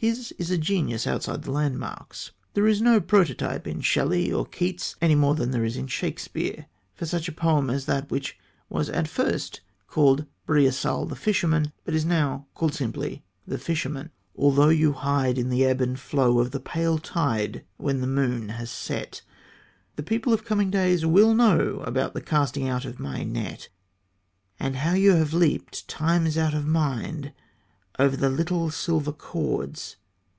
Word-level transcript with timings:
His 0.00 0.30
is 0.38 0.52
a 0.52 0.58
genius 0.58 1.08
outside 1.08 1.42
the 1.42 1.50
landmarks. 1.50 2.30
There 2.54 2.68
is 2.68 2.80
no 2.80 3.00
prototype 3.00 3.66
in 3.66 3.80
Shelley 3.80 4.32
or 4.32 4.46
Keats, 4.46 4.94
any 5.02 5.16
more 5.16 5.34
than 5.34 5.50
there 5.50 5.64
is 5.64 5.76
in 5.76 5.88
Shakespeare, 5.88 6.66
for 6.94 7.04
such 7.04 7.26
a 7.28 7.32
poem 7.32 7.68
as 7.68 7.86
that 7.86 8.08
which 8.08 8.38
was 8.68 8.88
at 8.88 9.08
first 9.08 9.60
called 9.88 10.24
Breasal 10.46 11.08
the 11.08 11.16
Fisherman, 11.16 11.72
but 11.84 11.94
is 11.94 12.04
now 12.04 12.46
called 12.54 12.74
simply 12.74 13.24
The 13.44 13.58
Fisherman: 13.58 14.12
Although 14.36 14.68
you 14.68 14.92
hide 14.92 15.36
in 15.36 15.48
the 15.48 15.64
ebb 15.64 15.80
and 15.80 15.98
flow 15.98 16.38
Of 16.38 16.52
the 16.52 16.60
pale 16.60 16.98
tide 16.98 17.64
when 17.76 18.00
the 18.00 18.06
moon 18.06 18.50
has 18.50 18.70
set, 18.70 19.22
The 19.96 20.04
people 20.04 20.32
of 20.32 20.44
coming 20.44 20.70
days 20.70 21.04
will 21.04 21.34
know 21.34 21.80
About 21.80 22.14
the 22.14 22.20
casting 22.22 22.68
out 22.68 22.84
of 22.84 23.00
my 23.00 23.24
net, 23.24 23.68
And 24.60 24.76
how 24.76 24.92
you 24.94 25.16
have 25.16 25.34
leaped 25.34 25.88
times 25.88 26.38
out 26.38 26.54
of 26.54 26.64
mind 26.68 27.32
Over 28.00 28.16
the 28.16 28.30
little 28.30 28.70
silver 28.70 29.10
cords. 29.10 29.96